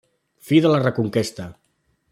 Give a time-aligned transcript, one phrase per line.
[0.47, 1.49] Fi de la Reconquesta.